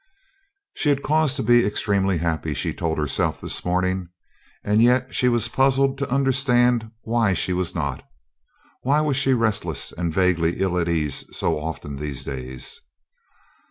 [0.73, 4.09] She had cause to be extremely happy, she told herself this morning,
[4.63, 8.01] and yet she was puzzled to understand why she was not.
[8.81, 12.81] Why was she restless and vaguely ill at ease so often these days?